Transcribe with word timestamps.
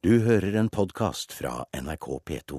Du 0.00 0.14
hører 0.24 0.54
en 0.56 0.70
podkast 0.72 1.34
fra 1.36 1.66
NRK 1.76 2.06
P2. 2.24 2.58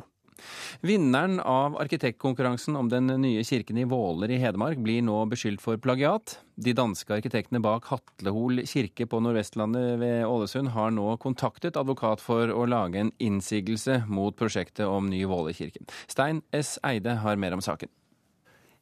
Vinneren 0.86 1.40
av 1.42 1.74
arkitektkonkurransen 1.82 2.76
om 2.78 2.90
den 2.90 3.10
nye 3.24 3.42
kirken 3.42 3.80
i 3.82 3.86
Våler 3.90 4.30
i 4.30 4.38
Hedmark 4.44 4.78
blir 4.86 5.02
nå 5.02 5.16
beskyldt 5.32 5.64
for 5.64 5.82
plagiat. 5.82 6.36
De 6.54 6.76
danske 6.78 7.16
arkitektene 7.16 7.58
bak 7.66 7.88
Hatlehol 7.90 8.62
kirke 8.70 9.08
på 9.10 9.24
Nordvestlandet 9.26 9.98
ved 10.04 10.22
Ålesund 10.28 10.70
har 10.76 10.94
nå 10.94 11.16
kontaktet 11.24 11.82
advokat 11.82 12.22
for 12.22 12.54
å 12.54 12.68
lage 12.70 13.02
en 13.02 13.10
innsigelse 13.18 14.04
mot 14.06 14.38
prosjektet 14.38 14.86
om 14.86 15.10
ny 15.10 15.24
Våler 15.26 15.58
kirke. 15.58 15.82
Stein 16.06 16.44
S. 16.54 16.76
Eide 16.86 17.18
har 17.26 17.42
mer 17.42 17.58
om 17.58 17.66
saken. 17.66 17.90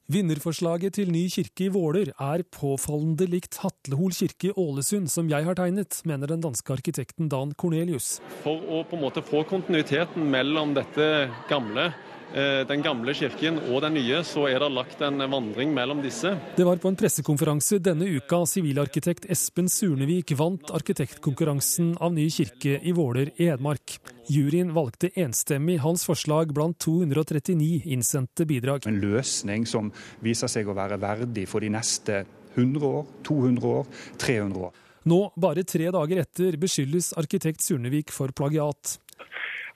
Vinnerforslaget 0.10 0.96
til 0.98 1.12
ny 1.14 1.28
kirke 1.30 1.68
i 1.68 1.70
Våler 1.70 2.10
er 2.18 2.42
påfallende 2.50 3.28
likt 3.30 3.60
Hatlehol 3.62 4.10
kirke 4.18 4.48
i 4.50 4.54
Ålesund, 4.58 5.06
som 5.06 5.28
jeg 5.30 5.46
har 5.46 5.54
tegnet, 5.60 6.00
mener 6.10 6.32
den 6.32 6.42
danske 6.42 6.74
arkitekten 6.74 7.30
Dan 7.30 7.52
Cornelius. 7.54 8.16
For 8.42 8.58
å 8.58 8.80
på 8.90 8.98
en 8.98 9.04
måte 9.04 9.22
få 9.22 9.44
kontinuiteten 9.46 10.26
mellom 10.34 10.74
dette 10.74 11.30
gamle 11.52 11.92
den 12.30 12.84
gamle 12.86 13.14
kirken 13.18 13.58
og 13.72 13.82
den 13.82 13.96
nye, 13.98 14.20
så 14.28 14.46
er 14.50 14.62
det 14.62 14.70
lagt 14.74 15.02
en 15.02 15.24
vandring 15.32 15.72
mellom 15.74 16.04
disse. 16.04 16.36
Det 16.56 16.66
var 16.68 16.78
på 16.82 16.92
en 16.92 16.98
pressekonferanse 17.00 17.80
denne 17.82 18.06
uka 18.06 18.44
sivilarkitekt 18.50 19.26
Espen 19.34 19.70
Surnevik 19.72 20.36
vant 20.38 20.70
arkitektkonkurransen 20.76 21.96
av 21.98 22.14
ny 22.14 22.28
kirke 22.34 22.78
i 22.78 22.94
Våler 22.96 23.32
i 23.38 23.50
Hedmark. 23.50 23.98
Juryen 24.30 24.76
valgte 24.76 25.10
enstemmig 25.18 25.80
hans 25.82 26.06
forslag 26.06 26.54
blant 26.54 26.78
239 26.86 27.82
innsendte 27.90 28.46
bidrag. 28.46 28.86
En 28.86 29.02
løsning 29.02 29.66
som 29.66 29.90
viser 30.22 30.52
seg 30.52 30.70
å 30.70 30.78
være 30.78 31.00
verdig 31.02 31.48
for 31.50 31.66
de 31.66 31.74
neste 31.74 32.24
100 32.54 32.86
år, 32.86 33.10
200 33.26 33.74
år, 33.74 33.90
300 34.22 34.70
år. 34.70 34.78
Nå, 35.10 35.20
bare 35.40 35.64
tre 35.64 35.90
dager 35.96 36.22
etter, 36.22 36.58
beskyldes 36.62 37.14
arkitekt 37.18 37.64
Surnevik 37.66 38.12
for 38.14 38.34
plagiat 38.36 39.00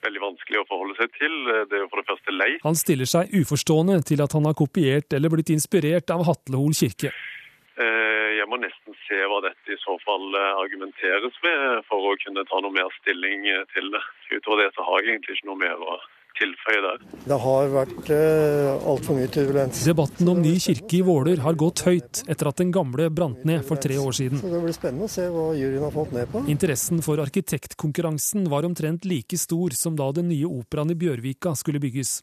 veldig 0.04 0.22
vanskelig 0.22 0.60
å 0.62 0.66
forholde 0.70 0.96
seg 1.00 1.14
til. 1.18 1.36
Det 1.70 1.78
er 1.78 1.84
jo 1.84 1.90
for 1.92 2.02
det 2.02 2.10
første 2.10 2.34
leit. 2.34 2.60
Han 2.64 2.78
stiller 2.78 3.10
seg 3.10 3.32
uforstående 3.40 4.00
til 4.08 4.24
at 4.24 4.36
han 4.36 4.48
har 4.48 4.56
kopiert 4.58 5.16
eller 5.16 5.32
blitt 5.32 5.52
inspirert 5.54 6.12
av 6.14 6.26
Hatlehol 6.28 6.76
kirke. 6.76 7.12
Eh, 7.74 8.30
jeg 8.38 8.46
må 8.50 8.60
nesten 8.62 8.94
se 9.06 9.18
hva 9.30 9.40
dette 9.42 9.74
i 9.74 9.80
så 9.82 9.96
fall 10.04 10.28
eh, 10.38 10.50
argumenteres 10.62 11.38
med, 11.46 11.80
for 11.88 12.12
å 12.12 12.18
kunne 12.22 12.46
ta 12.50 12.60
noe 12.62 12.74
mer 12.74 12.92
stilling 13.00 13.48
til 13.74 13.90
det. 13.94 14.04
Utover 14.36 14.62
det 14.62 14.74
så 14.76 14.86
har 14.86 15.02
jeg 15.02 15.16
egentlig 15.16 15.38
ikke 15.38 15.50
noe 15.50 15.62
mer 15.64 15.82
å 15.82 15.98
tilføye 16.38 16.82
der. 16.84 17.04
Det 17.24 17.38
har 17.44 17.70
vært 17.72 18.10
uh, 18.10 18.88
altfor 18.90 19.18
mye 19.18 19.30
turbulens. 19.32 19.82
Debatten 19.86 20.30
om 20.32 20.42
ny 20.42 20.54
kirke 20.62 20.98
i 20.98 21.02
Våler 21.06 21.42
har 21.44 21.58
gått 21.60 21.84
høyt 21.86 22.24
etter 22.30 22.50
at 22.50 22.60
den 22.60 22.72
gamle 22.74 23.08
brant 23.14 23.44
ned 23.48 23.64
for 23.66 23.80
tre 23.80 23.98
år 24.00 24.16
siden. 24.16 24.42
Så 24.42 24.52
Det 24.52 24.62
blir 24.66 24.76
spennende 24.76 25.08
å 25.08 25.14
se 25.14 25.28
hva 25.30 25.48
juryen 25.58 25.86
har 25.86 25.94
fått 25.94 26.14
ned 26.16 26.30
på. 26.32 26.44
Interessen 26.50 27.02
for 27.06 27.22
arkitektkonkurransen 27.22 28.48
var 28.52 28.66
omtrent 28.68 29.06
like 29.08 29.38
stor 29.40 29.76
som 29.78 29.98
da 29.98 30.10
den 30.16 30.30
nye 30.32 30.48
operaen 30.48 30.92
i 30.94 30.98
Bjørvika 30.98 31.54
skulle 31.58 31.82
bygges. 31.82 32.18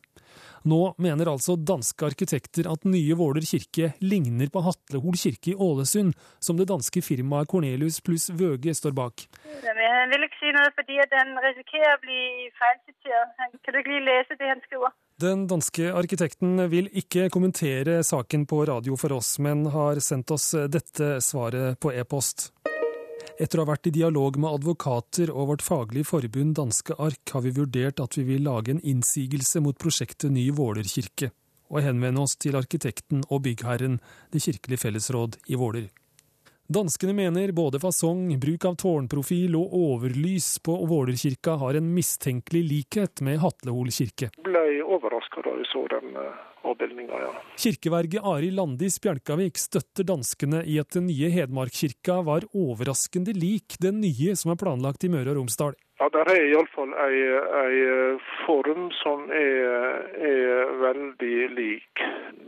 Nå 0.68 0.80
mener 1.02 1.32
altså 1.32 1.56
danske 1.58 2.06
arkitekter 2.06 2.70
at 2.70 2.86
nye 2.86 3.18
Våler 3.18 3.46
kirke 3.46 3.92
ligner 4.04 4.52
på 4.54 4.62
Hatlehol 4.66 5.18
kirke 5.18 5.54
i 5.54 5.58
Ålesund, 5.58 6.14
som 6.40 6.60
det 6.60 6.70
danske 6.70 7.02
firmaet 7.02 7.50
Cornelius 7.50 8.02
pluss 8.06 8.30
Vøge 8.30 8.76
står 8.78 8.94
bak. 8.98 9.26
Han 9.66 10.14
vil 10.14 10.26
ikke 10.28 10.42
si 10.42 10.54
noe 10.54 10.70
fordi 10.78 11.00
han 11.02 11.34
risikerer 11.46 11.96
å 11.96 12.02
bli 12.04 12.22
feilsitert. 12.58 13.38
Kan 13.66 13.76
du 13.76 13.82
ikke 13.82 14.02
lese 14.06 14.38
det 14.40 14.50
han 14.52 14.64
skriver? 14.66 14.94
Den 15.22 15.46
danske 15.50 15.92
arkitekten 15.94 16.58
vil 16.72 16.90
ikke 16.98 17.30
kommentere 17.34 18.00
saken 18.06 18.48
på 18.50 18.64
radio 18.70 18.98
for 18.98 19.14
oss, 19.20 19.36
men 19.40 19.68
har 19.70 20.02
sendt 20.02 20.34
oss 20.34 20.52
dette 20.74 21.20
svaret 21.22 21.78
på 21.82 21.94
e-post. 21.94 22.50
Etter 23.42 23.58
å 23.58 23.64
ha 23.64 23.72
vært 23.72 23.88
i 23.90 23.94
dialog 23.96 24.36
med 24.38 24.54
advokater 24.54 25.32
og 25.34 25.48
vårt 25.50 25.64
faglige 25.66 26.06
forbund 26.06 26.54
Danske 26.60 26.94
Ark, 27.02 27.24
har 27.34 27.42
vi 27.42 27.54
vurdert 27.56 28.02
at 28.04 28.14
vi 28.20 28.26
vil 28.28 28.44
lage 28.46 28.76
en 28.76 28.82
innsigelse 28.86 29.64
mot 29.66 29.78
prosjektet 29.82 30.30
Ny 30.30 30.44
Våler 30.54 30.86
kirke, 30.86 31.32
og 31.74 31.82
henvende 31.82 32.22
oss 32.22 32.36
til 32.38 32.60
arkitekten 32.60 33.24
og 33.32 33.42
byggherren, 33.48 33.98
Det 34.30 34.44
kirkelige 34.46 34.84
fellesråd 34.84 35.40
i 35.50 35.58
Våler. 35.58 35.90
Danskene 36.70 37.16
mener 37.18 37.52
både 37.52 37.82
fasong, 37.82 38.30
bruk 38.40 38.66
av 38.70 38.78
tårnprofil 38.78 39.58
og 39.58 39.74
overlys 39.74 40.60
på 40.62 40.78
Vålerkirka 40.88 41.58
har 41.58 41.76
en 41.76 41.90
mistenkelig 41.96 42.62
likhet 42.70 43.26
med 43.26 43.42
Hatlehol 43.42 43.90
kirke. 43.90 44.30
Ble 44.46 44.84
overraska 44.86 45.42
da 45.42 45.58
jeg 45.58 45.68
så 45.74 45.88
den 45.90 46.14
eh, 46.64 46.70
avbildninga, 46.72 47.22
ja. 47.26 47.32
Kirkeverget 47.58 48.26
Ari 48.34 48.52
Landis 48.56 49.00
Bjelkavik 49.02 49.58
støtter 49.58 50.08
danskene 50.08 50.64
i 50.66 50.80
at 50.82 50.94
den 50.96 51.08
nye 51.10 51.32
Hedmarkkirka 51.34 52.22
var 52.28 52.48
overraskende 52.54 53.36
lik 53.38 53.78
den 53.82 54.02
nye 54.02 54.36
som 54.36 54.54
er 54.54 54.62
planlagt 54.62 55.04
i 55.04 55.12
Møre 55.12 55.34
og 55.34 55.42
Romsdal. 55.42 55.78
Ja, 56.02 56.08
Det 56.10 56.22
er 56.34 56.48
iallfall 56.50 56.94
ei, 56.98 57.18
ei 57.62 57.82
form 58.48 58.88
som 59.04 59.28
er, 59.30 60.00
er 60.18 60.72
veldig 60.82 61.36
lik. 61.54 62.02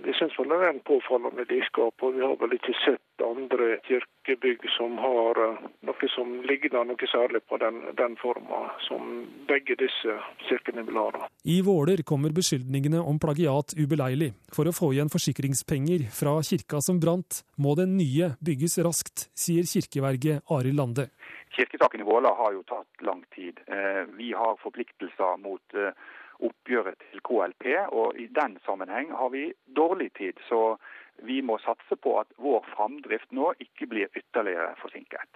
Vi 0.03 0.15
syns 0.17 0.33
det 0.39 0.57
er 0.57 0.71
en 0.71 0.81
påfallende 0.81 1.45
likskap, 1.51 1.93
og 2.01 2.15
vi 2.15 2.25
har 2.25 2.33
vel 2.41 2.55
ikke 2.57 2.73
sett 2.81 3.23
andre 3.23 3.77
kirkebygg 3.85 4.65
som 4.73 4.97
har 4.97 5.39
eh, 5.43 5.61
noe 5.85 6.09
som 6.15 6.33
ligner 6.49 6.87
noe 6.89 7.09
særlig 7.11 7.43
på 7.45 7.59
den, 7.61 7.77
den 7.99 8.17
forma 8.21 8.65
som 8.87 9.21
begge 9.47 9.77
disse 9.79 10.17
kirkene 10.47 10.85
vil 10.87 10.97
ha. 10.97 11.29
I 11.45 11.61
Våler 11.61 12.01
kommer 12.09 12.33
beskyldningene 12.33 13.05
om 13.05 13.21
plagiat 13.21 13.77
ubeleilig. 14.03 14.33
For 14.53 14.67
å 14.67 14.73
få 14.73 14.93
igjen 14.93 15.11
forsikringspenger 15.11 16.09
fra 16.11 16.41
kirka 16.43 16.81
som 16.81 16.99
brant, 16.99 17.43
må 17.57 17.75
den 17.75 17.97
nye 17.97 18.35
bygges 18.43 18.77
raskt, 18.83 19.29
sier 19.35 19.63
kirkeverget 19.63 20.43
Arild 20.49 20.77
Lande. 20.77 21.09
Kirkesaken 21.55 22.01
i 22.01 22.03
Våla 22.03 22.33
har 22.35 22.53
jo 22.53 22.63
tatt 22.63 23.01
lang 23.01 23.23
tid. 23.35 23.59
Eh, 23.67 24.03
vi 24.17 24.33
har 24.33 24.57
forpliktelser 24.61 25.37
mot 25.37 25.61
eh, 25.75 25.93
oppgjøret 26.39 26.97
til 27.11 27.21
KLP, 27.21 27.65
og 27.91 28.17
i 28.17 28.27
den 28.27 28.57
sammenheng 28.65 29.11
har 29.11 29.29
vi 29.29 29.51
dårlig 29.67 30.11
tid. 30.17 30.39
Så 30.49 30.77
vi 31.21 31.41
må 31.41 31.59
satse 31.61 31.95
på 31.95 32.17
at 32.19 32.27
vår 32.41 32.65
framdrift 32.73 33.31
nå 33.31 33.53
ikke 33.61 33.87
blir 33.87 34.09
ytterligere 34.17 34.73
forsinket. 34.81 35.29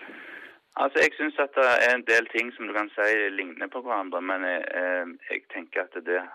Altså, 0.78 1.00
Jeg 1.02 1.14
syns 1.18 1.38
at 1.42 1.54
det 1.58 1.70
er 1.86 1.94
en 1.96 2.06
del 2.06 2.28
ting 2.34 2.52
som 2.54 2.68
du 2.68 2.74
kan 2.74 2.90
si 2.94 3.30
ligner 3.34 3.70
på 3.70 3.82
hverandre, 3.86 4.22
men 4.22 4.44
jeg, 4.46 4.66
eh, 4.74 5.14
jeg 5.30 5.46
tenker 5.54 5.86
at 5.86 6.02
det 6.06 6.26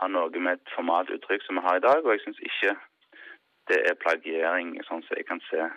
har 0.00 0.10
noe 0.12 0.42
med 0.42 0.58
et 0.58 0.74
formatuttrykk 0.74 1.46
som 1.46 1.60
vi 1.60 1.64
har 1.66 1.78
i 1.78 1.86
dag, 1.86 2.04
og 2.04 2.12
jeg 2.14 2.24
syns 2.24 2.42
ikke 2.50 2.74
det 3.70 3.80
er 3.88 3.96
plagiering, 4.00 4.74
sånn 4.88 5.04
som 5.06 5.16
jeg 5.16 5.26
kan 5.28 5.40
se 5.48 5.68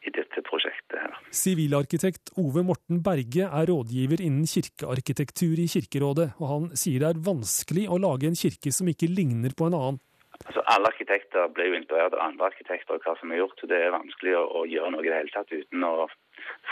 i 0.00 0.12
dette 0.16 0.42
prosjektet. 0.44 0.96
her. 0.96 1.16
Sivilarkitekt 1.34 2.32
Ove 2.40 2.64
Morten 2.64 3.02
Berge 3.04 3.48
er 3.48 3.68
rådgiver 3.68 4.22
innen 4.24 4.48
kirkearkitektur 4.48 5.60
i 5.60 5.68
Kirkerådet, 5.68 6.30
og 6.40 6.46
han 6.52 6.68
sier 6.76 7.02
det 7.02 7.10
er 7.10 7.24
vanskelig 7.26 7.86
å 7.88 8.00
lage 8.00 8.30
en 8.30 8.38
kirke 8.38 8.72
som 8.72 8.88
ikke 8.88 9.10
ligner 9.12 9.56
på 9.56 9.68
en 9.68 9.76
annen. 9.76 10.00
Altså, 10.48 10.62
Alle 10.72 10.88
arkitekter 10.88 11.50
ble 11.54 11.68
jo 11.68 11.76
inspirert 11.76 12.14
av 12.16 12.24
andre 12.24 12.48
arkitekter 12.48 12.96
og 12.96 13.04
hva 13.04 13.14
som 13.20 13.32
er 13.32 13.42
gjort. 13.42 13.58
så 13.60 13.68
Det 13.70 13.78
er 13.78 13.92
vanskelig 13.92 14.34
å, 14.38 14.44
å 14.60 14.66
gjøre 14.68 14.92
noe 14.94 15.04
i 15.04 15.10
det 15.10 15.18
hele 15.20 15.34
tatt 15.34 15.52
uten 15.52 15.84
å 15.84 16.08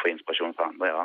få 0.00 0.08
inspirasjon 0.12 0.54
fra 0.56 0.68
andre, 0.70 0.88
ja. 0.88 1.02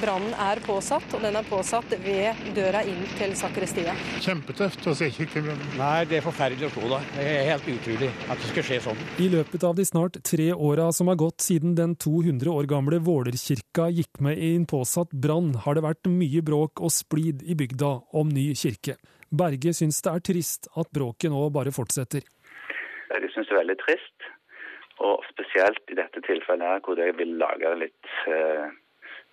Brannen 0.00 0.32
er 0.40 0.60
påsatt, 0.64 1.04
og 1.14 1.24
den 1.24 1.36
er 1.36 1.46
påsatt 1.48 1.92
ved 2.04 2.40
døra 2.56 2.80
inn 2.88 3.02
til 3.18 3.34
sakristiet. 3.38 4.06
Kjempetøft 4.24 4.86
å 4.88 4.94
se 4.96 5.10
kirkegulvet. 5.12 5.74
Nei, 5.80 6.06
det 6.08 6.20
er 6.20 6.24
forferdelig 6.24 6.70
å 6.70 6.72
se 6.72 6.88
da. 6.94 7.02
Det 7.18 7.26
er 7.34 7.50
helt 7.50 7.68
utrolig 7.74 8.08
at 8.28 8.40
det 8.40 8.50
skal 8.52 8.66
skje 8.70 8.80
sånn. 8.88 9.04
I 9.20 9.28
løpet 9.34 9.68
av 9.68 9.76
de 9.76 9.86
snart 9.88 10.18
tre 10.24 10.48
åra 10.54 10.88
som 10.96 11.12
har 11.12 11.20
gått 11.20 11.44
siden 11.44 11.76
den 11.78 11.94
200 12.00 12.54
år 12.54 12.70
gamle 12.70 13.02
Vålerkirka 13.04 13.90
gikk 13.92 14.22
med 14.24 14.40
i 14.40 14.54
en 14.56 14.66
påsatt 14.70 15.12
brann, 15.12 15.52
har 15.66 15.76
det 15.76 15.84
vært 15.84 16.10
mye 16.10 16.42
bråk 16.44 16.80
og 16.80 16.94
splid 16.94 17.44
i 17.44 17.58
bygda 17.58 17.92
om 18.16 18.32
ny 18.32 18.50
kirke. 18.58 18.96
Berge 19.30 19.74
syns 19.76 20.00
det 20.04 20.12
er 20.14 20.24
trist 20.30 20.68
at 20.80 20.90
bråket 20.94 21.32
nå 21.32 21.44
bare 21.54 21.74
fortsetter. 21.74 22.24
Jeg 23.08 23.30
syns 23.34 23.48
det 23.48 23.54
er 23.54 23.62
veldig 23.62 23.78
trist. 23.84 24.28
Og 25.04 25.22
spesielt 25.30 25.92
i 25.92 25.96
dette 25.98 26.20
tilfellet 26.26 26.66
her, 26.66 26.82
hvor 26.82 26.98
jeg 26.98 27.14
vil 27.20 27.36
lage 27.38 27.70
litt 27.78 28.12
uh, 28.26 28.66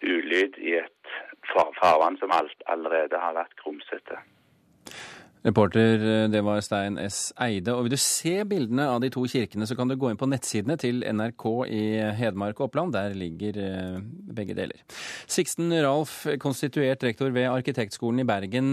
ulyd 0.06 0.60
i 0.62 0.78
et 0.78 1.16
farvann 1.50 2.20
som 2.22 2.34
alt 2.36 2.66
allerede 2.70 3.18
har 3.18 3.34
vært 3.38 3.56
grumsete. 3.64 4.20
Reporter, 5.46 6.02
eh, 6.02 6.28
det 6.30 6.42
var 6.42 6.62
Stein 6.66 6.98
S. 6.98 7.34
Eide. 7.38 7.74
Og 7.76 7.86
vil 7.86 7.94
du 7.94 8.02
se 8.02 8.34
bildene 8.50 8.88
av 8.90 9.02
de 9.02 9.12
to 9.14 9.22
kirkene, 9.30 9.68
så 9.70 9.78
kan 9.78 9.88
du 9.88 9.96
gå 9.96 10.10
inn 10.10 10.18
på 10.18 10.30
nettsidene 10.30 10.78
til 10.82 11.04
NRK 11.06 11.46
i 11.70 11.84
Hedmark 12.18 12.60
og 12.60 12.72
Oppland. 12.72 12.96
Der 12.98 13.14
ligger 13.14 13.60
eh, 13.62 14.00
begge 14.34 14.58
deler. 14.58 14.82
Sixten 15.30 15.70
Ralf, 15.86 16.24
konstituert 16.42 17.06
rektor 17.06 17.30
ved 17.30 17.46
Arkitektskolen 17.52 18.24
i 18.24 18.28
Bergen. 18.30 18.72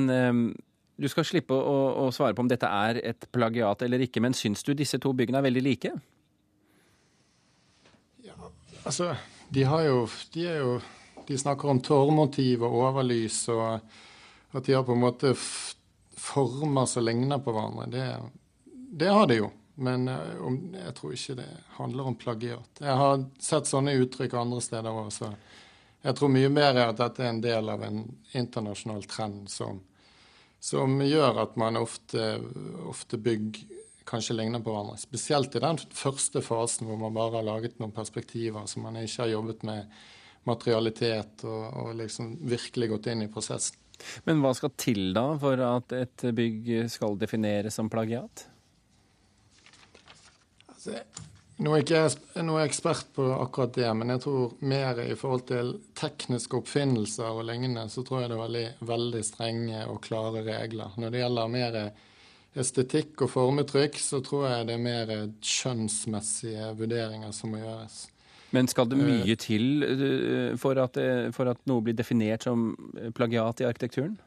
Du 0.97 1.09
skal 1.09 1.25
slippe 1.27 1.57
å, 1.57 1.77
å 2.05 2.09
svare 2.15 2.37
på 2.37 2.45
om 2.45 2.51
dette 2.51 2.69
er 2.69 3.01
et 3.03 3.29
plagiat 3.33 3.83
eller 3.83 4.05
ikke, 4.05 4.21
men 4.21 4.37
syns 4.37 4.63
du 4.67 4.75
disse 4.77 5.01
to 5.03 5.15
byggene 5.17 5.41
er 5.41 5.49
veldig 5.49 5.65
like? 5.65 5.93
Altså, 8.83 9.13
de 9.55 9.63
har 9.63 9.85
jo 9.87 10.09
De, 10.35 10.43
jo, 10.43 10.81
de 11.29 11.39
snakker 11.39 11.71
om 11.71 11.81
tårnmotiv 11.81 12.65
og 12.67 12.79
overlys, 12.83 13.45
og 13.55 13.81
at 14.53 14.67
de 14.67 14.75
har 14.75 14.85
på 14.85 14.97
en 14.97 15.05
måte 15.05 15.33
former 16.19 16.87
som 16.87 17.05
ligner 17.07 17.41
på 17.43 17.55
hverandre. 17.55 17.87
Det, 17.93 18.07
det 19.03 19.11
har 19.11 19.27
de 19.31 19.39
jo. 19.43 19.51
Men 19.75 20.05
om, 20.45 20.59
jeg 20.77 20.93
tror 20.99 21.15
ikke 21.17 21.37
det 21.39 21.49
handler 21.79 22.11
om 22.11 22.17
plagiat. 22.21 22.83
Jeg 22.83 22.97
har 23.01 23.23
sett 23.41 23.71
sånne 23.71 23.95
uttrykk 24.03 24.35
andre 24.37 24.61
steder 24.61 25.03
òg, 25.05 25.09
så 25.15 25.33
Jeg 26.03 26.17
tror 26.19 26.33
mye 26.35 26.49
mer 26.51 26.75
er 26.75 26.89
at 26.91 26.99
dette 26.99 27.23
er 27.23 27.29
en 27.31 27.41
del 27.41 27.69
av 27.71 27.83
en 27.87 28.01
internasjonal 28.35 29.05
trend 29.07 29.45
som, 29.47 29.77
som 30.63 31.01
gjør 31.03 31.43
at 31.43 31.57
man 31.59 31.81
ofte, 31.81 32.37
ofte 32.87 33.19
bygg 33.19 33.59
kanskje 34.07 34.37
ligner 34.37 34.63
på 34.63 34.71
hverandre. 34.71 34.99
Spesielt 35.01 35.55
i 35.59 35.63
den 35.63 35.81
første 35.95 36.43
fasen 36.45 36.87
hvor 36.87 37.01
man 37.01 37.15
bare 37.17 37.41
har 37.41 37.47
laget 37.47 37.79
noen 37.83 37.95
perspektiver 37.95 38.69
som 38.71 38.87
man 38.87 39.01
ikke 39.01 39.25
har 39.25 39.33
jobbet 39.33 39.65
med 39.67 39.91
materialitet 40.47 41.45
og, 41.47 41.65
og 41.83 41.97
liksom 41.99 42.35
virkelig 42.51 42.93
gått 42.95 43.11
inn 43.13 43.27
i 43.27 43.31
prosessen. 43.33 43.79
Men 44.27 44.41
hva 44.43 44.51
skal 44.59 44.73
til 44.79 45.13
da 45.15 45.29
for 45.39 45.61
at 45.63 45.95
et 45.95 46.25
bygg 46.35 46.71
skal 46.91 47.19
defineres 47.19 47.79
som 47.79 47.91
plagiat? 47.91 48.47
Altså, 50.73 50.99
nå 51.61 51.73
er 51.75 51.83
ikke 51.83 51.99
jeg 51.99 52.47
noe 52.47 52.63
ekspert 52.65 53.11
på 53.17 53.27
akkurat 53.35 53.75
det, 53.77 53.89
men 53.99 54.15
jeg 54.15 54.23
tror 54.25 54.55
mer 54.65 55.03
i 55.05 55.17
forhold 55.19 55.45
til 55.51 55.75
tekniske 55.99 56.57
oppfinnelser 56.59 57.29
og 57.29 57.45
lignende, 57.51 57.85
så 57.93 58.05
tror 58.07 58.23
jeg 58.23 58.33
det 58.33 58.39
er 58.39 58.43
veldig, 58.43 58.65
veldig 58.89 59.23
strenge 59.27 59.85
og 59.91 60.01
klare 60.07 60.45
regler. 60.47 60.97
Når 60.97 61.13
det 61.13 61.23
gjelder 61.23 61.53
mer 61.53 61.79
estetikk 62.63 63.27
og 63.27 63.33
formetrykk, 63.33 64.01
så 64.01 64.21
tror 64.25 64.49
jeg 64.49 64.67
det 64.69 64.79
er 64.79 64.83
mer 64.89 65.13
skjønnsmessige 65.53 66.73
vurderinger 66.81 67.37
som 67.37 67.55
må 67.55 67.63
gjøres. 67.63 68.01
Men 68.53 68.69
skal 68.69 68.89
det 68.91 68.99
mye 69.01 69.37
til 69.41 69.87
eh, 69.87 70.59
for 70.61 70.77
at, 70.81 70.99
for 71.33 71.49
at 71.49 71.63
noe 71.69 71.85
blir 71.85 71.97
definert 71.97 72.45
som 72.45 72.75
plagiat 73.17 73.63
i 73.63 73.69
arkitekturen? 73.69 74.19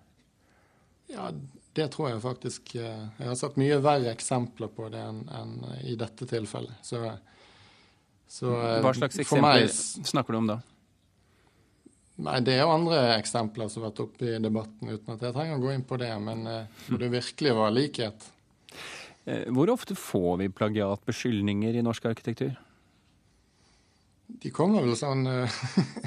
Ja, 1.12 1.30
det 1.76 1.88
tror 1.92 2.10
jeg 2.10 2.22
faktisk. 2.24 2.76
Eh, 2.80 3.08
jeg 3.20 3.28
har 3.28 3.36
sett 3.40 3.58
mye 3.60 3.80
verre 3.84 4.14
eksempler 4.16 4.72
på 4.72 4.88
det 4.94 5.02
enn 5.04 5.26
en 5.36 5.56
i 5.84 5.98
dette 6.00 6.28
tilfellet. 6.30 6.78
Så, 6.86 7.02
så 8.32 8.54
eh, 8.56 8.78
Hva 8.86 8.94
slags 8.96 9.20
eksempler 9.20 9.66
meg, 9.66 9.76
snakker 10.08 10.36
du 10.36 10.40
om 10.40 10.48
da? 10.54 10.62
Nei, 12.26 12.38
Det 12.48 12.56
er 12.56 12.64
jo 12.64 12.72
andre 12.72 13.02
eksempler 13.18 13.68
som 13.68 13.84
har 13.84 13.92
vært 13.92 14.06
oppe 14.06 14.30
i 14.30 14.40
debatten, 14.40 14.88
uten 14.88 15.18
at 15.18 15.28
jeg 15.28 15.36
trenger 15.36 15.60
å 15.60 15.66
gå 15.66 15.74
inn 15.76 15.84
på 15.84 16.00
det. 16.00 16.14
Men 16.24 16.48
hvor 16.86 17.02
det 17.02 17.12
virkelig 17.12 17.56
var 17.58 17.76
likhet. 17.76 18.30
Hvor 19.26 19.74
ofte 19.74 19.98
får 20.00 20.40
vi 20.40 20.50
plagiatbeskyldninger 20.54 21.76
i 21.76 21.84
norsk 21.84 22.08
arkitektur? 22.08 22.56
De 24.32 24.52
kommer 24.54 24.86
vel 24.86 24.96
sånn 24.96 25.28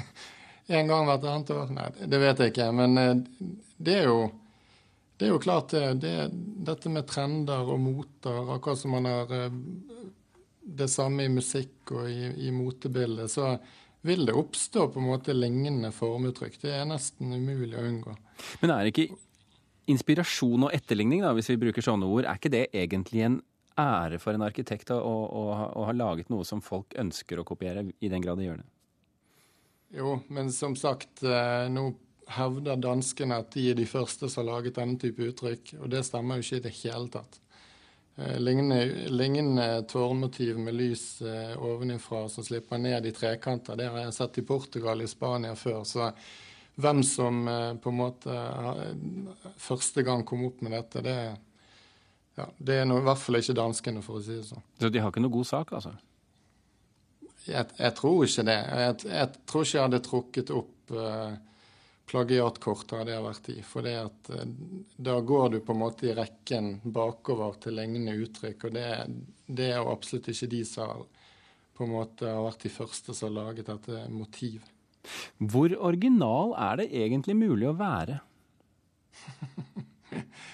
en 0.79 0.89
gang 0.89 1.05
hvert 1.05 1.29
annet 1.29 1.53
år. 1.53 1.73
Nei, 1.77 1.89
det 2.09 2.25
vet 2.25 2.41
jeg 2.41 2.55
ikke. 2.55 2.71
Men 2.73 3.25
det 3.77 3.99
er 3.99 4.09
jo 4.09 4.31
det 5.19 5.27
er 5.27 5.33
jo 5.33 5.41
klart 5.43 5.73
det, 5.75 5.83
det, 5.99 6.13
Dette 6.69 6.91
med 6.91 7.07
trender 7.09 7.67
og 7.67 7.81
moter, 7.83 8.53
akkurat 8.55 8.79
som 8.79 8.95
man 8.95 9.07
har 9.09 9.33
uh, 9.33 9.57
det 10.69 10.87
samme 10.91 11.25
i 11.25 11.31
musikk 11.33 11.91
og 11.91 12.07
i, 12.07 12.29
i 12.47 12.53
motebildet, 12.55 13.31
så 13.31 13.57
vil 14.07 14.23
det 14.29 14.35
oppstå 14.37 14.85
på 14.93 15.01
en 15.01 15.09
måte 15.09 15.35
lignende 15.35 15.91
formuttrykk. 15.91 16.59
Det 16.61 16.71
er 16.71 16.87
nesten 16.87 17.33
umulig 17.33 17.75
å 17.75 17.83
unngå. 17.83 18.15
Men 18.61 18.73
er 18.75 18.91
ikke 18.91 19.09
inspirasjon 19.89 20.67
og 20.67 20.75
etterligning, 20.75 21.23
da, 21.25 21.33
hvis 21.35 21.49
vi 21.51 21.59
bruker 21.65 21.83
sånne 21.83 22.07
ord, 22.07 22.27
er 22.27 22.39
ikke 22.39 22.53
det 22.53 22.67
egentlig 22.71 23.25
en 23.25 23.39
ære 23.79 24.19
for 24.21 24.35
en 24.35 24.45
arkitekt 24.45 24.91
å, 24.93 24.99
å, 24.99 25.43
å, 25.67 25.87
ha 25.87 25.95
laget 25.95 26.29
noe 26.31 26.45
som 26.47 26.61
folk 26.63 26.95
ønsker 26.99 27.41
å 27.41 27.47
kopiere, 27.47 27.87
i 27.99 28.11
den 28.11 28.23
grad 28.23 28.39
de 28.39 28.49
gjør 28.49 28.61
det? 28.61 28.69
Jo, 29.99 30.19
men 30.29 30.51
som 30.53 30.75
sagt, 30.77 31.23
eh, 31.25 31.65
nå 31.73 31.89
hevder 32.35 32.79
danskene 32.81 33.39
at 33.41 33.51
de 33.55 33.69
er 33.71 33.77
de 33.77 33.85
første 33.89 34.29
som 34.29 34.43
har 34.43 34.53
laget 34.53 34.77
denne 34.77 34.99
type 35.01 35.23
uttrykk, 35.31 35.75
og 35.81 35.89
det 35.93 36.03
stemmer 36.07 36.37
jo 36.37 36.45
ikke 36.45 36.59
i 36.59 36.65
det 36.67 36.75
hele 36.81 37.11
tatt. 37.13 37.39
Eh, 38.19 38.37
lignende, 38.41 39.09
lignende 39.13 39.67
tårnmotiv 39.89 40.59
med 40.61 40.77
lys 40.77 41.05
eh, 41.21 41.55
ovenifra 41.57 42.27
som 42.29 42.45
slipper 42.45 42.81
ned 42.81 43.09
i 43.09 43.15
trekanter, 43.15 43.79
det 43.79 43.89
har 43.89 44.05
jeg 44.05 44.17
sett 44.19 44.41
i 44.41 44.45
Portugal 44.45 45.01
i 45.01 45.09
Spania 45.09 45.55
før. 45.55 45.83
så 45.83 46.11
hvem 46.79 47.01
som 47.03 47.41
på 47.83 47.91
en 47.91 47.97
måte 47.97 48.35
første 49.59 49.99
gang 50.07 50.21
kom 50.23 50.45
opp 50.47 50.61
med 50.63 50.71
dette, 50.71 51.01
det, 51.03 51.15
ja, 52.39 52.47
Det 52.57 52.77
er 52.81 52.85
noe, 52.87 53.01
i 53.01 53.07
hvert 53.07 53.19
fall 53.19 53.39
ikke 53.39 53.57
danskene, 53.57 54.03
for 54.05 54.19
å 54.19 54.23
si 54.23 54.37
det 54.37 54.45
sånn. 54.47 54.63
Så 54.79 54.91
de 54.93 55.01
har 55.03 55.11
ikke 55.11 55.23
noe 55.23 55.33
god 55.33 55.49
sak, 55.49 55.73
altså? 55.75 55.91
Jeg, 57.49 57.65
jeg 57.79 57.93
tror 57.97 58.25
ikke 58.25 58.45
det. 58.47 58.57
Jeg, 58.83 58.97
jeg, 59.09 59.29
tror 59.49 59.65
ikke 59.65 59.77
jeg 59.77 59.87
hadde 59.87 60.01
trukket 60.05 60.51
opp 60.53 60.93
uh, 60.93 61.31
plagiatkort 62.09 62.95
hadde 62.97 63.13
jeg 63.13 63.25
vært 63.25 63.49
i. 63.53 63.57
For 63.65 63.85
det 63.85 63.95
at 64.01 64.31
uh, 64.33 64.43
da 65.09 65.19
går 65.21 65.55
du 65.55 65.59
på 65.65 65.75
en 65.75 65.83
måte 65.83 66.09
i 66.09 66.15
rekken 66.17 66.79
bakover 66.83 67.59
til 67.63 67.77
lignende 67.79 68.17
uttrykk. 68.25 68.67
Og 68.69 68.75
det, 68.75 68.87
det 69.45 69.71
er 69.71 69.79
jo 69.79 69.93
absolutt 69.93 70.31
ikke 70.33 70.51
de 70.55 70.63
som 70.67 70.91
har, 70.91 71.05
på 71.77 71.85
en 71.85 71.95
måte 71.95 72.27
har 72.27 72.43
vært 72.47 72.65
de 72.65 72.73
første 72.73 73.15
som 73.15 73.29
har 73.29 73.37
laget 73.51 73.69
dette 73.71 74.05
motivet. 74.11 74.75
Hvor 75.39 75.71
original 75.79 76.51
er 76.59 76.81
det 76.81 76.89
egentlig 77.01 77.37
mulig 77.39 77.69
å 77.69 77.77
være? 77.79 78.19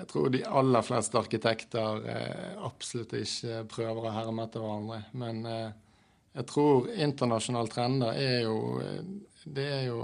Jeg 0.00 0.08
tror 0.08 0.30
de 0.32 0.40
aller 0.48 0.84
fleste 0.86 1.18
arkitekter 1.20 2.06
eh, 2.08 2.52
absolutt 2.64 3.12
ikke 3.18 3.64
prøver 3.68 4.06
å 4.08 4.12
herme 4.14 4.46
etter 4.46 4.62
hverandre. 4.64 5.00
Men 5.20 5.42
eh, 5.44 5.72
jeg 6.38 6.46
tror 6.48 6.88
internasjonale 6.94 7.72
trender 7.72 8.16
er 8.16 8.38
jo 8.46 8.56
eh, 8.80 9.02
Det 9.44 9.66
er 9.66 9.84
jo 9.90 10.00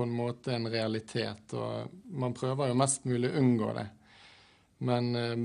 på 0.00 0.06
en 0.08 0.14
måte 0.16 0.54
en 0.56 0.68
realitet. 0.72 1.52
Og 1.52 1.92
man 2.16 2.32
prøver 2.36 2.70
jo 2.70 2.78
mest 2.80 3.04
mulig 3.04 3.28
å 3.28 3.40
unngå 3.42 3.74
det. 3.76 3.86
Men 4.88 5.10
eh, 5.16 5.42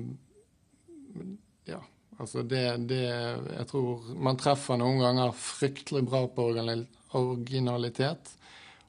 ja. 1.74 1.82
Altså 2.18 2.46
det, 2.48 2.64
det 2.88 3.02
Jeg 3.04 3.68
tror 3.68 4.06
man 4.24 4.40
treffer 4.40 4.80
noen 4.80 5.02
ganger 5.04 5.36
fryktelig 5.36 6.06
bra 6.08 6.22
på 6.32 6.46
originalitet. 6.48 8.32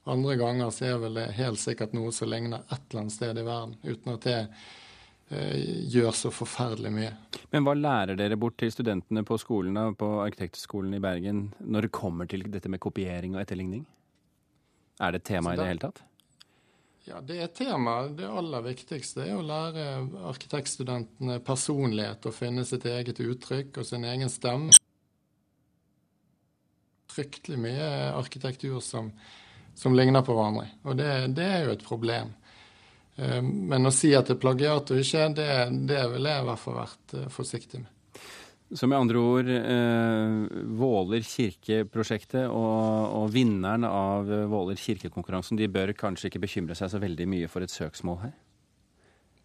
Andre 0.07 0.37
ganger 0.39 0.71
så 0.71 0.85
er 0.87 1.01
vel 1.01 1.19
det 1.19 1.25
helt 1.35 1.59
sikkert 1.59 1.91
noe 1.97 2.13
som 2.15 2.31
ligner 2.31 2.63
et 2.63 2.79
eller 2.79 3.01
annet 3.01 3.15
sted 3.17 3.41
i 3.41 3.43
verden, 3.43 3.75
uten 3.83 4.13
at 4.13 4.23
det 4.23 4.37
eh, 4.39 5.57
gjør 5.91 6.15
så 6.15 6.31
forferdelig 6.31 6.93
mye. 6.95 7.11
Men 7.51 7.67
hva 7.67 7.75
lærer 7.75 8.15
dere 8.15 8.39
bort 8.39 8.55
til 8.63 8.71
studentene 8.71 9.25
på 9.27 9.35
skolene, 9.43 9.89
på 9.99 10.13
Arkitektskolen 10.23 10.95
i 10.95 11.03
Bergen 11.03 11.49
når 11.59 11.89
det 11.89 11.95
kommer 11.99 12.31
til 12.31 12.47
dette 12.47 12.71
med 12.71 12.79
kopiering 12.79 13.35
og 13.35 13.43
etterligning? 13.43 13.83
Er 14.99 15.13
det 15.13 15.23
et 15.23 15.27
tema 15.29 15.53
det, 15.53 15.57
i 15.57 15.61
det 15.61 15.71
hele 15.71 15.83
tatt? 15.87 16.03
Ja, 17.07 17.21
det 17.23 17.39
er 17.39 17.51
tema. 17.55 17.95
Det 18.11 18.27
aller 18.27 18.65
viktigste 18.65 19.23
er 19.23 19.37
å 19.37 19.45
lære 19.45 19.85
arkitektstudentene 20.27 21.39
personlighet 21.45 22.25
og 22.27 22.35
finne 22.35 22.65
sitt 22.67 22.85
eget 22.89 23.21
uttrykk 23.23 23.79
og 23.79 23.87
sin 23.87 24.07
egen 24.07 24.31
stemme. 24.31 24.75
Fryktelig 27.13 27.59
mye 27.61 27.91
arkitektur 28.17 28.81
som 28.83 29.13
som 29.77 29.95
ligner 29.95 30.21
på 30.21 30.33
hverandre. 30.33 30.71
Og 30.89 30.97
det, 30.97 31.09
det 31.37 31.45
er 31.45 31.67
jo 31.67 31.75
et 31.75 31.83
problem. 31.85 32.31
Eh, 33.15 33.41
men 33.43 33.85
å 33.85 33.93
si 33.93 34.09
at 34.17 34.25
det 34.25 34.37
er 34.37 34.41
plagiat 34.41 34.93
og 34.93 35.03
ikke, 35.03 35.27
det, 35.37 35.51
det 35.89 36.01
ville 36.15 36.33
jeg 36.33 36.45
i 36.45 36.47
hvert 36.47 36.63
fall 36.63 36.79
vært 36.79 37.13
eh, 37.13 37.27
forsiktig 37.33 37.83
med. 37.83 37.91
Så 38.73 38.87
med 38.87 38.97
andre 38.99 39.19
ord, 39.21 39.47
eh, 39.47 40.63
Våler 40.75 41.23
kirke-prosjektet 41.23 42.49
og, 42.49 43.13
og, 43.15 43.29
vinneren 43.31 43.87
av 43.87 44.27
Våler 44.51 44.75
kirkekonkurransen, 44.75 45.59
de 45.59 45.69
bør 45.71 45.93
kanskje 45.95 46.27
ikke 46.27 46.43
bekymre 46.43 46.75
seg 46.75 46.91
så 46.91 46.99
veldig 46.99 47.29
mye 47.31 47.47
for 47.51 47.63
et 47.63 47.71
søksmål 47.71 48.19
her? 48.25 48.33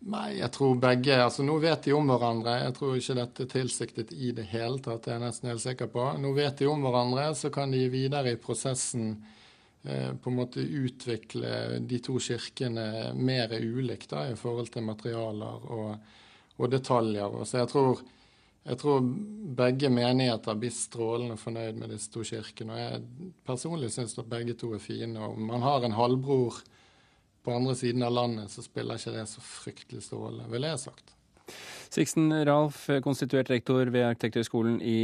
Nei, 0.02 0.40
jeg 0.40 0.50
tror 0.50 0.80
begge 0.82 1.14
altså 1.22 1.44
Nå 1.46 1.60
vet 1.62 1.84
de 1.86 1.92
om 1.94 2.08
hverandre. 2.10 2.56
Jeg 2.64 2.74
tror 2.74 2.96
ikke 2.98 3.18
dette 3.20 3.44
er 3.44 3.52
tilsiktet 3.52 4.10
i 4.10 4.32
det 4.34 4.48
hele 4.50 4.82
tatt, 4.82 5.04
det 5.04 5.12
er 5.12 5.20
jeg 5.20 5.26
nesten 5.28 5.52
helt 5.52 5.62
sikker 5.62 5.92
på. 5.92 6.08
Nå 6.18 6.34
vet 6.34 6.58
de 6.58 6.66
om 6.66 6.82
hverandre, 6.82 7.28
så 7.38 7.52
kan 7.54 7.70
de 7.70 7.84
videre 7.92 8.34
i 8.34 8.40
prosessen 8.42 9.14
Eh, 9.84 10.14
på 10.16 10.30
en 10.30 10.36
måte 10.36 10.60
utvikle 10.60 11.78
de 11.78 11.98
to 11.98 12.18
kirkene 12.22 13.12
mer 13.18 13.50
ulikt 13.58 14.12
da, 14.12 14.28
i 14.30 14.36
forhold 14.38 14.70
til 14.70 14.84
materialer 14.86 15.64
og, 15.74 15.96
og 16.56 16.70
detaljer. 16.70 17.34
Så 17.42 17.58
jeg 17.58 17.70
tror, 17.72 18.02
jeg 18.62 18.78
tror, 18.78 19.00
begge 19.58 19.88
menigheter 19.90 20.58
blir 20.58 20.70
strålende 20.74 21.34
fornøyd 21.40 21.80
med 21.80 21.90
disse 21.90 22.12
to 22.14 22.22
kirkene. 22.26 22.76
Og 22.76 22.78
jeg 22.78 23.32
personlig 23.46 23.90
syns 23.90 24.14
at 24.20 24.28
begge 24.30 24.54
to 24.58 24.70
er 24.76 24.82
fine. 24.82 25.16
Og 25.18 25.34
om 25.34 25.48
man 25.50 25.64
har 25.66 25.82
en 25.82 25.96
halvbror 25.98 26.60
på 27.42 27.56
andre 27.56 27.74
siden 27.78 28.06
av 28.06 28.14
landet, 28.14 28.52
så 28.52 28.62
spiller 28.62 29.00
ikke 29.00 29.16
det 29.16 29.26
så 29.32 29.42
fryktelig 29.42 30.04
strålende, 30.06 30.46
ville 30.52 30.70
jeg 30.70 30.84
sagt. 30.84 31.10
Sixten 31.92 32.30
Ralf, 32.46 32.86
konstituert 33.04 33.50
rektor 33.50 33.90
ved 33.92 34.06
Arkitekthøgskolen 34.06 34.78
i 34.78 34.98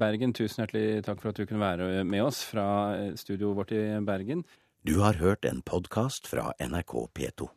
Bergen. 0.00 0.32
Tusen 0.34 0.64
hjertelig 0.64 1.04
takk 1.06 1.20
for 1.20 1.30
at 1.30 1.38
du 1.38 1.44
kunne 1.44 1.62
være 1.62 2.06
med 2.08 2.24
oss 2.24 2.40
fra 2.48 2.66
studioet 3.20 3.60
vårt 3.60 3.74
i 3.76 3.82
Bergen. 4.06 4.42
Du 4.84 4.96
har 5.04 5.20
hørt 5.20 5.44
en 5.44 5.60
podkast 5.62 6.26
fra 6.32 6.50
NRK 6.60 6.96
P2. 7.12 7.52